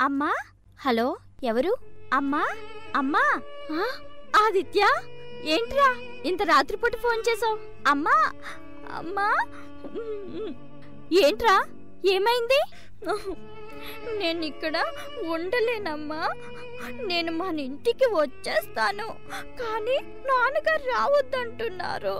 అమ్మా? 0.00 0.30
హలో 0.80 1.16
ఎవరు? 1.44 1.72
అమ్మా? 2.12 2.40
అమ్మా? 2.96 3.22
ఆదిత్య? 4.36 4.82
ఏంట్రా 5.44 5.86
ఇంత 6.24 6.42
రాత్రిపూట 6.42 6.96
ఫోన్ 6.96 7.20
చేసావు? 7.28 7.58
అమ్మా 7.86 8.16
అమ్మా? 8.90 9.26
ఏంట్రా 11.22 11.56
ఏమైంది? 12.04 12.60
నేను 14.18 14.44
ఇక్కడ 14.44 14.76
ఉండలేనమ్మా. 15.24 16.20
నేను 17.10 17.32
మన 17.32 17.60
ఇంటికి 17.60 18.06
వచ్చేస్తాను 18.06 19.06
కానీ 19.60 19.96
నాన్నగారు 20.26 20.82
రావద్దంటున్నారు. 20.82 22.16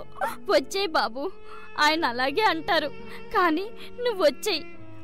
వచ్చేయి 0.49 0.87
బాబు 0.87 1.31
ఆయన 1.79 2.05
అలాగే 2.05 2.43
అంటారు 2.43 2.89
కానీ 3.35 3.65
నువ్వు 4.03 4.23
వచ్చేయి. 4.23 4.63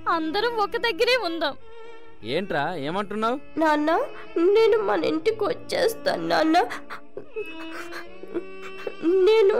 అందరం 0.09 0.57
ఒక 0.57 0.77
దగ్గరే 0.77 1.15
ఉందాం. 1.15 1.57
ఏంట్రా 2.23 2.75
ఏమంటున్నావు? 2.75 3.39
నాన్న 3.57 3.91
నేను 4.37 4.77
మన 4.77 5.03
ఇంటికి 5.05 5.43
వచ్చేస్తాను 5.43 6.27
నాన్న. 6.27 6.57
నేను 9.03 9.55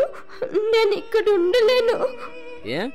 నేను 0.74 0.94
ఇక్కడ 0.94 1.30
ఉండలేను. 1.30 1.98
ఏ? 2.66 2.90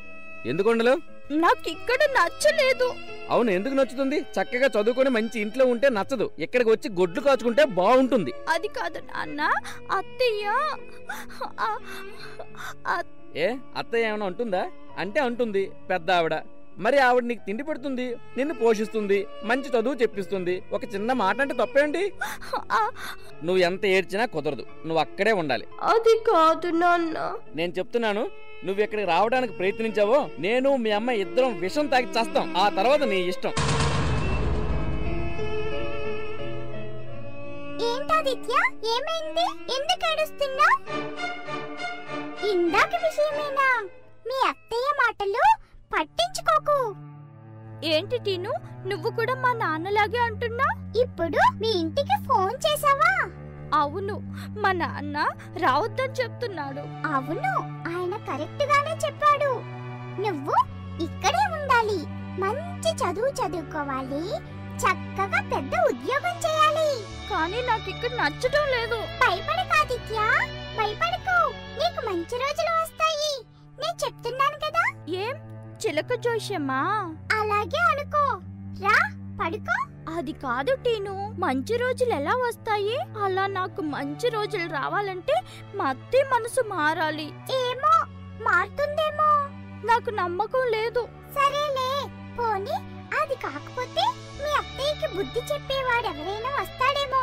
ఎందుకు 0.46 0.70
ఉండలేవు? 0.70 1.00
నాకు 1.30 1.68
ఇక్కడ 1.68 2.00
నచ్చలేదు. 2.18 2.88
అవును 3.30 3.50
ఎందుకు 3.50 3.74
నచ్చుతుంది? 3.74 4.20
చక్కగా 4.20 4.66
చదువుకొని 4.66 5.10
మంచి 5.10 5.40
ఇంట్లో 5.40 5.66
ఉంటే 5.66 5.88
నచ్చదు. 5.88 6.30
ఇక్కడికి 6.38 6.70
వచ్చి 6.70 6.88
గొడ్లు 7.00 7.20
కాచుకుంటే 7.20 7.64
బాగుంటుంది. 7.64 8.32
అది 8.48 8.68
కాదు 8.68 8.98
నాన్న. 8.98 9.40
అత్తయ్య 9.90 10.44
ఏ? 13.36 13.48
అత్తయ్య 13.76 14.06
ఏమైనా 14.06 14.26
అంటుందా? 14.26 14.70
అంటే 14.98 15.20
అంటుంది 15.20 15.72
పెద్ద 15.90 16.10
ఆవిడ 16.10 16.34
మరి 16.84 16.96
ఆవిడ 17.06 17.24
నీకు 17.28 17.42
తిండి 17.46 17.64
పెడుతుంది 17.68 18.06
నిన్ను 18.38 18.54
పోషిస్తుంది 18.62 19.18
మంచి 19.50 19.68
చదువు 19.74 19.96
చెప్పిస్తుంది. 20.02 20.54
ఒక 20.76 20.82
చిన్న 20.94 21.10
మాట 21.22 21.36
అంటే 21.44 21.54
తప్పేంటి? 21.60 22.02
నువ్వు 23.46 23.60
ఎంత 23.68 23.84
ఏడ్చినా 23.96 24.24
కుదరదు 24.34 24.64
నువ్వు 24.86 25.00
అక్కడే 25.04 25.32
ఉండాలి. 25.42 25.66
అది 25.92 26.14
కాదు 26.30 26.70
నాన్న. 26.82 27.16
నేను 27.58 27.72
చెప్తున్నాను 27.78 28.24
నువ్వు 28.66 28.80
ఇక్కడికి 28.84 29.08
రావడానికి 29.14 29.54
ప్రయత్నించావో 29.58 30.18
నేను 30.46 30.70
మీ 30.84 30.90
అమ్మ 30.98 31.10
ఇద్దరం 31.24 31.52
విషం 31.64 31.86
తాగి 31.94 32.14
చేస్తాం 32.16 32.46
ఆ 32.62 32.66
తర్వాత 32.78 33.02
నీ 33.12 33.18
ఇష్టం. 33.32 33.52
ఏంటాదిత్య 37.88 38.54
ఏమైంది? 38.94 39.46
ఎందుకు 39.76 40.04
ఏడుస్తున్నా 40.12 40.68
ఇందాక 42.52 42.92
విషయమేనా? 43.06 43.68
మీ 44.28 44.36
అత్తయ్య 44.50 44.88
మాటలు 45.02 45.44
పట్టించుకోకు. 45.92 46.94
ఏంటి 47.86 48.18
టీను? 48.18 48.52
నువ్వు 48.86 49.10
కూడా 49.10 49.34
మా 49.34 49.52
నాన్నలాగే 49.52 50.18
అంటున్నా? 50.18 50.64
ఇప్పుడు 51.02 51.38
మీ 51.60 51.68
ఇంటికి 51.68 52.24
ఫోన్ 52.28 52.52
చేసావా 52.52 53.30
అవును. 53.78 54.14
మా 54.60 54.72
నాన్న 54.72 55.28
రావద్దని 55.56 56.12
చెప్తున్నాడు. 56.12 57.08
అవును. 57.08 57.52
ఆయన 57.88 58.16
కరెక్ట్ 58.16 58.62
గానే 58.62 58.90
చెప్పాడు. 59.06 59.50
నువ్వు 60.20 60.54
ఇక్కడే 61.04 61.60
ఉండాలి. 61.60 62.06
మంచి 62.40 62.92
చదువు 62.92 63.26
చదువుకోవాలి. 63.26 64.36
చక్కగా 64.76 65.56
పెద్ద 65.56 65.74
ఉద్యోగం 65.88 66.36
చేయాలి. 66.36 67.04
కానీ 67.30 67.62
నాకు 67.66 67.90
ఇక్కడ 67.90 68.10
నచ్చడం 68.10 68.66
లేదు. 68.66 68.96
భయపడకు 68.96 69.80
ఆదిత్య 69.80 70.16
భయపడకు. 70.78 71.52
నీకు 71.78 72.06
మంచి 72.06 72.34
రోజులు 72.34 72.82
వస్తాయి. 72.82 73.44
నేను 73.78 74.06
చెప్తున్నాను 74.06 74.56
కదా. 74.56 74.84
ఏం? 75.08 75.45
చిలక 75.86 76.14
జోష్యమా 76.14 77.14
అలాగే 77.32 77.78
అనుకో. 77.78 78.40
రా 78.86 79.12
పడుకో. 79.42 79.86
అది 80.16 80.32
కాదు 80.32 80.74
టీను. 80.74 81.34
మంచి 81.38 81.76
రోజులు 81.76 82.10
ఎలా 82.10 82.30
వస్తాయి? 82.30 82.98
అలా 83.24 83.46
నాకు 83.46 83.82
మంచి 83.82 84.28
రోజులు 84.28 84.72
రావాలంటే 84.72 85.42
మా 85.74 85.84
అత్తయ్య 85.84 86.24
మనసు 86.34 86.68
మారాలి. 86.68 87.24
ఏమో 87.50 88.04
మారుతుందేమో. 88.44 89.30
నాకు 89.86 90.10
నమ్మకం 90.10 90.60
లేదు. 90.70 91.08
సరేలే 91.34 92.08
పోనీ. 92.38 92.74
అది 93.22 93.34
కాకపోతే 93.34 94.02
మీ 94.44 94.50
అత్తయ్యకి 94.58 95.16
బుద్ధి 95.16 95.40
చెప్పేవాడు 95.54 96.06
ఎవరైనా 96.06 96.62
వస్తాడేమో. 96.62 97.22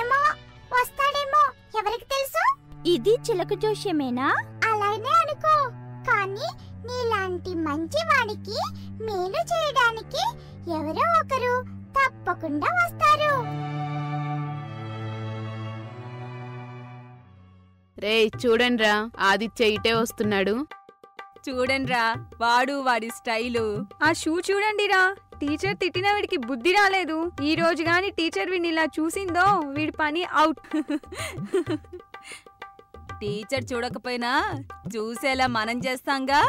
ఏమో 0.00 0.34
వస్తాడేమో. 0.80 1.52
ఎవరికి 1.78 2.04
తెలుసు? 2.04 2.56
ఇది 2.88 3.14
చిలక 3.30 3.54
జోష్యమేనా 3.54 4.34
అలానే 4.70 5.08
అనుకో. 5.08 5.70
కానీ 6.12 6.67
నీలాంటి 6.88 7.54
మంచి 7.68 8.00
వాడికి 8.10 8.58
మేలు 9.06 9.42
చేయడానికి 9.52 10.22
ఎవరో 10.72 11.06
ఒకరు 11.20 11.54
తప్పకుండా 11.96 12.70
వస్తారు. 12.80 13.32
రేయ్ 17.98 18.30
చూడండిరా 18.42 18.96
ఆదిత్య 19.20 19.66
ఇటే 19.66 19.92
వస్తున్నాడు. 19.92 20.56
చూడండిరా 21.48 22.04
వాడు 22.40 22.72
వాడి 22.72 23.08
స్టైలు. 23.10 23.64
ఆ 24.02 24.12
షూ 24.12 24.32
చూడండిరా 24.50 25.02
టీచర్ 25.40 25.76
తిట్టిన 25.78 26.12
వీడికి 26.14 26.36
బుద్ధి 26.36 26.72
రాలేదు. 26.72 27.16
ఈ 27.42 27.54
రోజు 27.54 27.82
గాని 27.82 28.10
టీచర్ 28.10 28.50
వీడిని 28.50 28.68
ఇలా 28.68 28.84
చూసిందో 28.84 29.46
వీడి 29.76 29.92
పని 29.92 30.24
అవుట్. 30.24 30.60
టీచర్ 33.20 33.64
చూడకపోయినా 33.72 34.32
చూసేలా 34.96 35.46
మనం 35.46 35.78
చేస్తాంగా? 35.78 36.40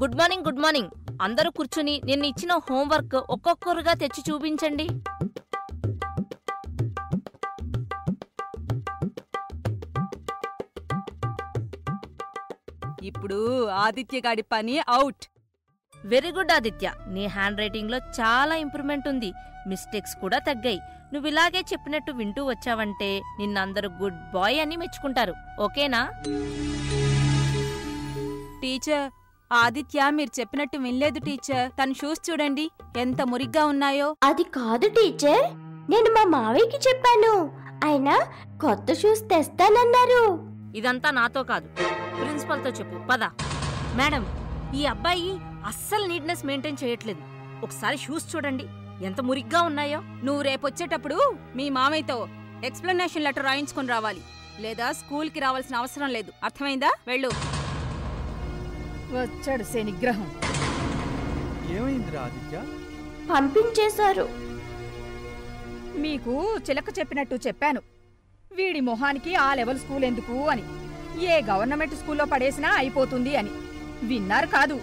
Good 0.00 0.16
morning 0.18 0.44
good 0.44 0.58
morning. 0.58 0.90
అందరూ 1.22 1.50
కూర్చుని 1.50 2.00
నేను 2.04 2.26
ఇచ్చిన 2.26 2.52
హోంవర్క్ 2.70 3.14
ఒక్కొక్కరుగా 3.14 3.92
తెచ్చి 3.92 4.22
చూపించండి. 4.30 4.86
ఇప్పుడు 13.06 13.66
ఆదిత్య 13.84 14.20
గాడి 14.26 14.42
పని 14.42 14.78
అవుట్. 14.78 15.31
Very 16.04 16.30
good 16.32 16.52
Aditya. 16.52 16.92
నీ 17.08 17.26
హ్యాండ్ 17.26 17.58
రైటింగ్లో 17.58 17.98
చాలా 17.98 18.54
ఇంప్రూవ్మెంట్ 18.54 19.08
ఉంది. 19.08 19.32
మిస్టేక్స్ 19.66 20.16
కూడా 20.16 20.38
తగ్గాయి. 20.38 20.80
నువ్వు 21.12 21.28
ఇలాగే 21.28 21.60
చెప్పినట్టు 21.72 22.12
వింటూ 22.12 22.44
వచ్చావంటే 22.44 23.22
నిన్నందరూ 23.38 23.90
గుడ్ 24.02 24.14
బాయ్ 24.34 24.60
అని 24.60 24.76
మెచ్చుకుంటారు. 24.76 25.34
ఓకేనా? 25.60 26.10
టీచర్ 28.62 29.10
ఆదిత్య 29.52 30.10
మీరు 30.10 30.40
చెప్పినట్టు 30.40 30.78
వినలేదు 30.78 31.18
టీచర్. 31.18 31.70
తన 31.70 31.92
షూస్ 31.92 32.30
చూడండి 32.30 32.70
ఎంత 32.96 33.22
మురిగ్గా 33.22 33.64
ఉన్నాయో. 33.64 34.16
అది 34.22 34.42
కాదు 34.42 34.88
టీచర్ 34.88 35.54
నేను 35.90 36.10
మా 36.10 36.38
మావయ్యకి 36.38 36.76
చెప్పాను. 36.76 37.62
ఆయన 37.84 38.16
కొత్త 38.60 38.92
షూస్ 38.92 39.20
తెస్తానన్నారు. 39.20 40.48
ఇదంతా 40.76 41.10
నాతో 41.10 41.42
కాదు. 41.42 41.68
ప్రిన్సిపల్తో 42.20 42.70
చెప్పు. 42.70 43.08
పద. 43.10 43.24
మేడం 43.96 44.26
ఈ 44.74 44.84
అబ్బాయి 44.84 45.32
అస్సలు 45.66 46.06
నీట్నెస్ 46.06 46.46
మెయింటైన్ 46.46 46.76
చేయట్లేదు. 46.84 47.22
ఒకసారి 47.62 47.98
షూస్ 47.98 48.36
చూడండి. 48.36 48.64
ఎంత 49.04 49.20
మురిగ్గా 49.20 49.62
ఉన్నాయో. 49.62 50.00
నువ్వు 50.00 50.42
రేపొచ్చేటప్పుడు 50.42 51.34
మీ 51.56 51.70
మామయ్యతో 51.70 52.28
ఎక్స్ప్లెనేషన్ 52.64 53.24
లెటర్ 53.24 53.44
రాయించుకొని 53.44 53.88
రావాలి. 53.88 54.20
లేదా 54.60 54.92
స్కూల్కి 54.92 55.40
రావాల్సిన 55.40 55.76
అవసరం 55.76 56.08
లేదు. 56.08 56.32
అర్థమైందా? 56.44 56.92
వెళ్ళు. 57.06 57.30
వచ్చాడు 59.12 59.64
శనిగ్రహం. 59.64 60.34
ఏమైందిరా 61.76 62.20
ఆదిత్య? 62.20 62.62
పంపించేశారు. 63.34 64.28
మీకు 65.98 66.58
చిలక 66.70 66.98
చెప్పినట్టు 66.98 67.34
చెప్పాను. 67.34 67.82
వీడి 68.54 68.80
మొహానికి 68.80 69.34
ఆ 69.34 69.54
లెవెల్ 69.54 69.78
స్కూల్ 69.78 70.04
ఎందుకు 70.04 70.48
అని. 70.48 70.62
ఏ 71.24 71.42
గవర్నమెంట్ 71.42 71.94
స్కూల్లో 71.94 72.24
పడేసినా 72.24 72.70
అయిపోతుంది 72.70 73.36
అని. 73.36 73.50
విన్నారు 74.02 74.46
కాదు. 74.46 74.80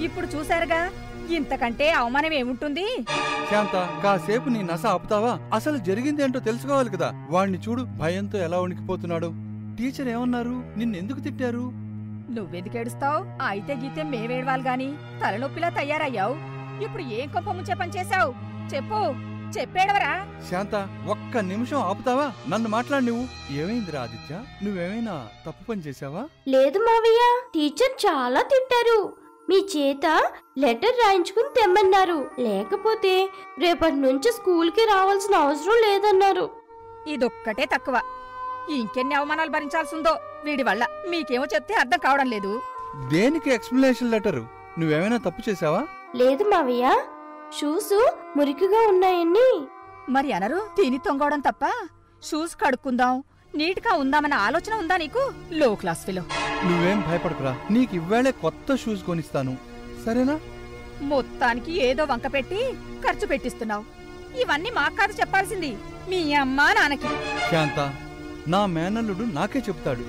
ఇప్పుడు 0.00 0.26
చూశారుగా? 0.26 0.90
ఇంతకంటే 1.30 1.90
అవమానం 1.90 2.32
ఏముంటుంది? 2.32 3.04
శాంత 3.50 4.00
కాసేపు 4.02 4.48
నీ 4.48 4.62
నస 4.62 4.86
ఆపుతావా? 4.86 5.38
అసలు 5.52 5.78
జరిగిందేంటో 5.78 6.40
తెలుసుకోవాలి 6.40 6.90
కదా. 6.90 7.26
వాణ్ణి 7.30 7.58
చూడు 7.58 7.82
భయంతో 7.82 8.38
ఎలా 8.38 8.60
వణికిపోతున్నాడు. 8.60 9.26
టీచర్ 9.78 10.08
ఏమన్నారు? 10.08 10.62
నిన్నెందుకు 10.76 11.20
తిట్టారు? 11.20 11.72
నువ్వెందుకు 12.30 12.76
ఏడుస్తావు? 12.76 13.44
అయితే 13.46 13.74
గీతే 13.74 14.02
మేవేడవాలి 14.02 14.62
గాని. 14.62 14.94
తలనొప్పిలా 15.22 15.68
తయారయ్యావు. 15.68 16.36
ఇప్పుడు 16.84 17.02
ఏం 17.02 17.28
కొంప 17.28 17.50
ముంచే 17.50 17.74
పని 17.74 17.92
చేశావు? 17.92 18.34
చెప్పు. 18.74 19.28
చెప్పేడవరా? 19.58 20.26
శాంత 20.50 20.74
ఒక్క 21.08 21.38
నిమిషం 21.38 21.76
ఆపుతావా? 21.76 22.32
నన్ను 22.48 22.68
మాట్లాడి 22.68 23.06
నువ్వు. 23.06 23.54
ఏమైందిరా 23.54 24.00
ఆదిత్య? 24.00 24.40
నువ్వేమైనా 24.64 25.26
తప్పు 25.46 25.64
పని 25.70 25.80
చేశావా? 25.80 26.24
లేదు 26.48 26.78
మావయ్య. 26.78 27.42
టీచర్ 27.54 28.06
చాలా 28.06 28.42
తిట్టారు. 28.42 29.27
మీ 29.48 29.68
చేత 29.76 30.06
లెటర్ 30.58 30.90
రాయించుకుని 30.90 31.48
తెమ్మన్నారు. 31.48 32.30
లేకపోతే 32.38 33.28
రేపటి 33.58 33.96
నుంచి 33.96 34.32
స్కూల్కి 34.32 34.84
రావాల్సిన 34.84 35.34
అవసరం 35.34 35.74
లేదన్నారు. 35.74 36.50
ఇదొక్కటే 37.06 37.64
తక్కువ. 37.64 38.00
ఇంకెన్ని 38.70 39.14
అవమానాలు 39.14 39.50
భరించాల్సిందో 39.50 40.18
వీడి 40.44 40.62
వల్ల 40.62 40.86
మీకేమో 41.08 41.46
చెప్తే 41.54 41.74
అర్థం 41.74 41.98
కావడం 41.98 42.26
లేదు. 42.26 42.60
దేనికి 43.08 43.50
ఎక్స్ప్లెనేషన్ 43.50 44.10
లెటర్? 44.10 44.40
నువ్వేమైనా 44.78 45.16
తప్పు 45.16 45.50
చేశావా? 45.50 45.86
లేదు 46.14 46.44
మావయ్య. 46.44 47.02
షూస్ 47.58 48.10
మురికిగా 48.36 48.88
ఉన్నాయని 48.88 49.66
మరి 50.08 50.32
అనరు? 50.32 50.60
తిని 50.76 50.98
తొంగవడం 50.98 51.40
తప్ప? 51.40 51.72
షూస్ 52.22 52.56
కడుక్కుందాం 52.56 53.24
నీట్గా 53.54 53.92
ఉందామన్న 53.94 54.34
ఆలోచన 54.34 54.74
ఉందా 54.74 54.96
నీకు? 54.96 55.32
లో 55.52 55.74
క్లాస్ 55.74 56.04
ఫిలో 56.04 56.22
నువ్వేం 56.64 57.00
భయపడకురా. 57.00 57.56
నీకు 57.70 57.94
ఇవ్వాళే 57.96 58.30
కొత్త 58.30 58.76
షూస్ 58.76 59.02
కొనిస్తాను. 59.02 59.56
సరేనా? 60.04 60.40
మొత్తానికి 61.02 61.82
ఏదో 61.82 62.04
వంక 62.04 62.26
పెట్టి 62.34 62.72
ఖర్చు 63.06 63.26
పెట్టిస్తున్నావు. 63.26 63.84
ఇవన్నీ 64.40 64.70
మాకు 64.70 64.96
కాదు 64.96 65.12
చెప్పాల్సింది. 65.12 65.76
మీ 66.08 66.34
అమ్మా 66.34 66.72
నాన్నకి. 66.72 67.08
శాంత 67.50 67.94
నా 68.48 68.66
మేనల్లుడు 68.66 69.24
నాకే 69.24 69.58
చెప్తాడు 69.58 70.04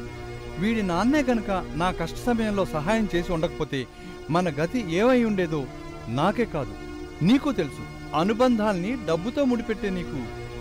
వీడి 0.60 0.82
నాన్నే 0.82 1.22
గనక 1.22 1.66
నా 1.76 1.92
కష్ట 1.92 2.16
సమయంలో 2.16 2.66
సహాయం 2.66 3.10
చేసి 3.16 3.32
ఉండకపోతే 3.32 3.88
మన 4.30 4.50
గతి 4.50 4.96
ఏమై 4.96 5.24
ఉండేదో 5.24 5.66
నాకే 6.10 6.46
కాదు. 6.46 6.74
నీకు 7.22 7.52
తెలుసు 7.52 8.16
అనుబంధాల్ని 8.16 9.06
డబ్బుతో 9.08 9.46
ముడిపెట్టే 9.46 9.90
నీకు 9.90 10.20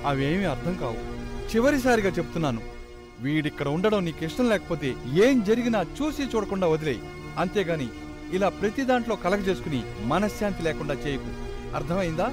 అవేమీ 0.08 0.44
అర్థం 0.44 0.75
కావు. 0.75 1.18
చివరిసారిగా 1.55 2.11
చెప్తున్నాను. 2.11 2.62
వీడిక్కడ 3.21 3.69
ఉండడం 3.69 4.05
నీకు 4.05 4.25
ఇష్టం 4.25 4.49
లేకపోతే 4.49 4.95
ఏం 5.25 5.45
జరిగినా 5.45 5.81
చూసి 5.83 6.23
చూడకుండా 6.23 6.67
వదిలేయి. 6.69 7.00
అంతేగాని 7.39 7.89
ఇలా 8.33 8.49
ప్రతి 8.49 8.83
దాంట్లో 8.85 9.17
కలగజేసుకుని 9.17 9.83
మనశ్శాంతి 10.03 10.62
లేకుండా 10.62 10.95
చేయకు. 10.95 11.31
అర్థమైందా? 11.77 12.29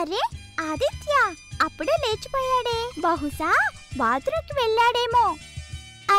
అరే 0.00 0.20
ఆదిత్య 0.70 1.14
అప్పుడే 1.62 1.96
లేచిపోయాడే. 2.04 2.78
బహుశా 3.00 3.50
బాత్రూమ్కి 3.96 4.54
వెళ్ళాడేమో. 4.60 5.24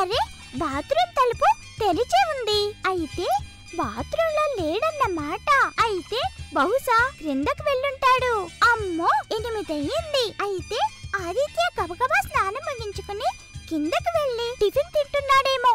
అరే 0.01 0.21
బాత్రూమ్ 0.57 1.13
తలుపు 1.19 1.58
తెరిచే 1.81 2.21
ఉంది. 2.33 2.59
అయితే 2.91 3.27
బాత్రూంలో 3.79 4.45
లేడన్నమాట. 4.59 5.49
అయితే 5.87 6.19
బహుశా 6.57 6.97
క్రిందకు 7.19 7.63
వెళ్ళుంటాడు. 7.69 8.33
అమ్మో 8.71 9.09
ఎనిమిది 9.37 9.73
అయ్యింది 9.77 10.25
అయితే 10.47 10.79
ఆదిత్య 11.25 11.65
గబగబా 11.77 12.19
స్నానం 12.27 12.63
ముగించుకుని 12.69 13.29
కిందకు 13.69 14.11
వెళ్ళి 14.17 14.47
టిఫిన్ 14.61 14.93
తింటున్నాడేమో. 14.95 15.73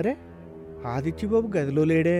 అరే 0.00 0.12
ఆదిత్యబాబు 0.94 1.48
గదిలో 1.56 1.84
లేడే. 1.84 2.18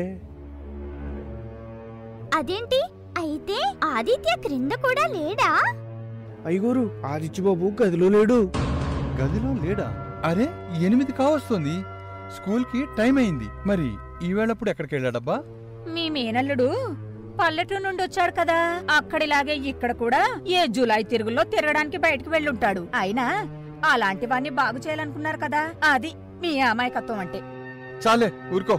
అదేంటి? 2.39 2.81
అయితే 3.23 3.59
ఆదిత్య 3.85 4.33
క్రింద 4.45 4.73
కూడా 4.87 5.05
లేడా? 5.17 5.51
అయ్యగోరు 6.47 6.85
ఆదిత్యబాబు 7.07 7.67
గదిలో 7.83 8.09
లేడు. 8.17 8.39
గదిలో 9.21 9.51
లేడా? 9.65 9.89
అరే 10.25 10.49
ఎనిమిది 10.85 11.13
కావస్తుంది. 11.13 11.83
స్కూల్కి 12.37 12.87
టైం 12.99 13.19
అయింది. 13.19 13.45
మరి 13.67 13.95
ఈవేళప్పుడు 14.27 14.71
ఎక్కడికి 14.71 14.95
వెళ్ళాడబ్బా? 14.95 15.43
మీ 15.89 16.09
మేనల్లుడు 16.09 16.97
పల్లెటూరు 17.41 17.83
నుండి 17.83 18.03
వచ్చాడు 18.03 18.33
కదా. 18.33 18.83
అక్కడిలాగే 18.91 19.55
ఇక్కడ 19.55 19.93
కూడా 19.93 20.41
ఏ 20.49 20.67
జూలై 20.67 21.03
తిరుగుల్లో 21.03 21.45
తిరగడానికి 21.45 21.97
బయటకు 21.97 22.31
వెళ్ళుంటాడు. 22.31 22.89
అయినా 22.99 23.27
అలాంటివన్నీ 23.85 24.51
బాగు 24.51 24.79
చేయాలనుకున్నారు 24.79 25.37
కదా. 25.37 25.71
అది 25.93 26.13
మీ 26.17 26.61
అమాయకత్వం 26.61 27.19
అంటే. 27.19 27.39
చాలే 28.09 28.33
ఊరుకో. 28.53 28.79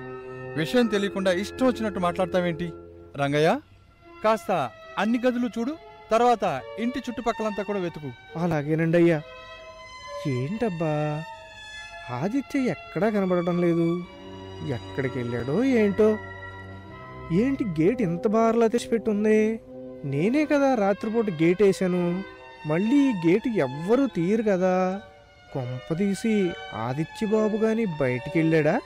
విషయం 0.58 0.88
తెలియకుండా 0.88 1.32
ఇష్టం 1.32 1.68
వచ్చినట్టు 1.68 2.00
మాట్లాడతావేంటి? 2.00 2.72
రంగయ్య 3.16 3.60
కాస్త 4.24 4.70
అన్ని 4.98 5.20
గదులు 5.28 5.50
చూడు 5.60 5.76
తర్వాత 6.12 6.62
ఇంటి 6.80 7.00
చుట్టుపక్కలంతా 7.00 7.64
కూడా 7.64 7.80
వెతుకు. 7.80 8.40
అలాగేనండి 8.40 8.98
అయ్యా 8.98 9.22
ఏంటబ్బా? 10.28 11.24
ఆదిత్య 12.10 12.60
ఎక్కడా 12.60 13.10
కనబడటం 13.10 13.62
లేదు. 13.62 14.06
ఎక్కడికి 14.68 15.20
వెళ్ళాడో 15.20 15.64
ఏంటో? 15.64 16.18
ఏంటి 17.32 17.64
గేట్ 17.64 18.02
ఇంత 18.02 18.28
బార్లా 18.28 18.68
తెచ్చిపెట్టుంది? 18.68 19.60
నేనే 20.06 20.46
కదా 20.46 20.76
రాత్రిపూట 20.76 21.30
గేట్ 21.30 21.64
వేసాను 21.64 22.24
మళ్ళీ 22.68 23.10
ఈ 23.10 23.14
గేటు 23.28 23.50
ఎవ్వరూ 23.50 24.08
తీయరు 24.08 24.42
కదా. 24.42 25.02
కొంపదీసి 25.54 26.52
ఆదిత్య 26.74 27.28
బాబు 27.28 27.58
గాని 27.58 27.86
బయటికి 27.86 28.40
వెళ్ళాడా 28.40 28.82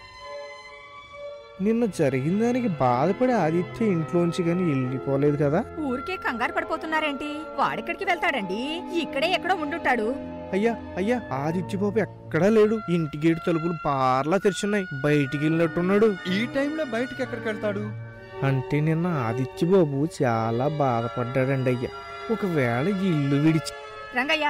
నిన్న 1.61 1.85
జరిగిన 1.85 2.41
దానికి 2.41 2.67
బాధపడి 2.67 3.31
ఆదిత్య 3.31 3.85
ఇంట్లోంచి 3.85 4.43
గాని 4.43 4.63
వెళ్ళిపోలేదు 4.63 5.35
కదా. 5.35 5.65
ఊరికే 5.79 6.15
కంగారు 6.15 6.51
పడిపోతున్నారేంటి? 6.51 7.35
వాడిక్కడికి 7.55 8.05
వెళ్తాడండి? 8.05 8.81
ఇక్కడే 9.01 9.31
ఎక్కడో 9.31 9.55
ఉండుంటాడు. 9.55 10.34
అయ్యా 10.53 10.75
అయ్యా 10.97 11.21
ఆదిత్యబాబు 11.33 11.99
ఎక్కడా 11.99 12.49
లేడు. 12.49 12.79
ఇంటి 12.89 13.27
గేటు 13.27 13.39
తలుపులు 13.47 13.73
బార్లా 13.85 14.37
తెరిచున్నాయి. 14.37 14.85
బయటికి 15.03 15.37
వెళ్ళినట్టున్నాడు. 15.37 16.15
ఈ 16.31 16.45
టైంలో 16.45 16.85
బయటికి 16.85 17.21
ఎక్కడికి 17.21 17.47
వెళ్తాడు? 17.47 17.79
అంటే 18.45 18.79
నిన్న 18.79 19.07
ఆదిత్యబాబు 19.07 20.07
చాలా 20.23 20.67
బాధపడ్డాడండి 20.67 21.69
అయ్యా. 21.69 21.89
ఒకవేళ 22.31 22.87
ఇల్లు 22.87 23.35
విడిచి 23.35 23.73
రంగయ్య 24.17 24.45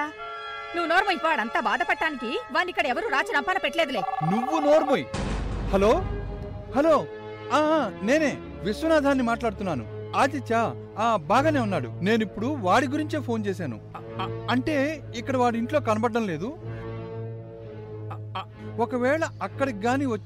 నువ్వు 0.76 0.94
నోర్మై 0.94 1.16
వాడంతా 1.24 1.60
బాధపడటానికి 1.60 2.40
వాడిని 2.52 2.70
ఇక్కడ 2.70 2.86
ఎవరు 2.86 3.08
రాచి 3.08 3.36
రంపాన 3.36 3.58
పెట్టలేదులే. 3.58 4.02
నువ్వు 4.32 4.60
నోర్మోయ్. 4.60 5.06
హలో? 5.74 6.06
హలో? 6.76 7.08
నేనే. 8.02 8.38
విశ్వనాథాన్ని 8.64 9.24
మాట్లాడుతున్నాను. 9.24 9.95
ఆదిత్య 10.16 10.74
ఆ 11.00 11.16
బాగానే 11.16 11.60
ఉన్నాడు. 11.60 11.90
నేను 12.02 12.24
ఇప్పుడు 12.24 12.48
వాడి 12.48 12.88
గురించే 12.88 13.20
ఫోన్ 13.22 13.46
చేశాను. 13.46 13.80
అంటే 14.50 15.04
ఇక్కడ 15.16 15.38
వాడి 15.38 15.58
ఇంట్లో 15.58 15.80
కనబడడం 15.80 16.28
లేదు. 16.28 16.50
ఒకవేళ 18.80 19.24
అక్కడికి 19.42 19.78
గాని 19.78 20.06
వచ్చి 20.06 20.24